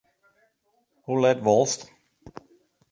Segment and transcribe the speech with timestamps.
[1.05, 1.81] Hoe let wolst?